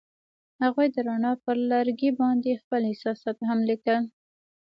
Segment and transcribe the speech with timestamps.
[0.63, 4.01] هغوی د رڼا پر لرګي باندې خپل احساسات هم لیکل.